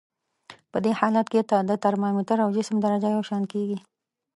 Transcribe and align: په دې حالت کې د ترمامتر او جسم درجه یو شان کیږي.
په 0.71 0.77
دې 0.83 0.91
حالت 0.99 1.25
کې 1.33 1.41
د 1.69 1.71
ترمامتر 1.83 2.37
او 2.45 2.49
جسم 2.57 2.75
درجه 2.85 3.09
یو 3.15 3.23
شان 3.29 3.43
کیږي. 3.51 3.77